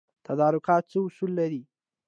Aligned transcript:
تدارکات 0.27 0.83
څه 0.91 0.97
اصول 1.07 1.31
لري؟ 1.39 1.61